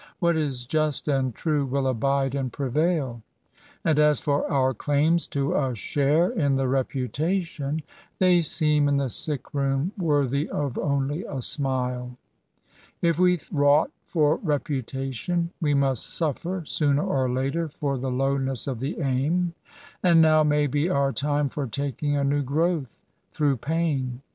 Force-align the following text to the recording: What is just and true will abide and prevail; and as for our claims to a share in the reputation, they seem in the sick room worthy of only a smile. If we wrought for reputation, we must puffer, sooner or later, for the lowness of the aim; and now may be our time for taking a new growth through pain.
What 0.17 0.35
is 0.35 0.65
just 0.65 1.07
and 1.07 1.35
true 1.35 1.63
will 1.63 1.85
abide 1.85 2.33
and 2.33 2.51
prevail; 2.51 3.21
and 3.85 3.99
as 3.99 4.19
for 4.19 4.49
our 4.51 4.73
claims 4.73 5.27
to 5.27 5.55
a 5.55 5.75
share 5.75 6.31
in 6.31 6.55
the 6.55 6.67
reputation, 6.67 7.83
they 8.17 8.41
seem 8.41 8.87
in 8.87 8.95
the 8.97 9.09
sick 9.09 9.53
room 9.53 9.91
worthy 9.99 10.49
of 10.49 10.75
only 10.79 11.23
a 11.25 11.39
smile. 11.43 12.17
If 13.03 13.19
we 13.19 13.39
wrought 13.51 13.91
for 14.07 14.37
reputation, 14.37 15.51
we 15.61 15.75
must 15.75 16.17
puffer, 16.17 16.63
sooner 16.65 17.03
or 17.05 17.29
later, 17.29 17.67
for 17.69 17.95
the 17.99 18.09
lowness 18.09 18.65
of 18.65 18.79
the 18.79 18.99
aim; 19.01 19.53
and 20.01 20.19
now 20.19 20.41
may 20.43 20.65
be 20.65 20.89
our 20.89 21.11
time 21.11 21.47
for 21.47 21.67
taking 21.67 22.17
a 22.17 22.23
new 22.23 22.41
growth 22.41 23.05
through 23.31 23.57
pain. 23.57 24.23